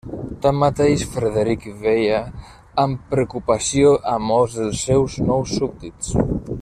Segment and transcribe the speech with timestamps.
[0.43, 2.21] Tanmateix, Frederic veia
[2.85, 6.11] amb preocupació a molts dels seus nous súbdits.